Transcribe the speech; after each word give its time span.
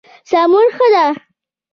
سمون 0.29 0.67
ښه 0.75 0.85
دی. 0.93 1.07